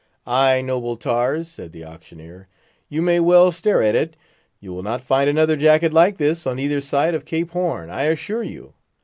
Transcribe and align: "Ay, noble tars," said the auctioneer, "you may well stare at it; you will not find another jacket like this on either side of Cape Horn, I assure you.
"Ay, 0.25 0.61
noble 0.63 0.97
tars," 0.97 1.47
said 1.47 1.71
the 1.73 1.85
auctioneer, 1.85 2.47
"you 2.89 3.03
may 3.03 3.19
well 3.19 3.51
stare 3.51 3.83
at 3.83 3.93
it; 3.93 4.15
you 4.59 4.73
will 4.73 4.81
not 4.81 5.03
find 5.03 5.29
another 5.29 5.55
jacket 5.55 5.93
like 5.93 6.17
this 6.17 6.47
on 6.47 6.57
either 6.57 6.81
side 6.81 7.13
of 7.13 7.23
Cape 7.23 7.51
Horn, 7.51 7.91
I 7.91 8.05
assure 8.05 8.41
you. 8.41 8.73